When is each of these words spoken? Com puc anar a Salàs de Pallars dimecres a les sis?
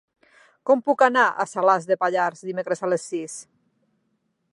Com 0.69 0.79
puc 0.87 1.03
anar 1.07 1.25
a 1.29 1.45
Salàs 1.51 1.85
de 1.91 1.97
Pallars 2.05 2.41
dimecres 2.47 2.81
a 2.87 2.89
les 2.95 3.05
sis? 3.11 3.37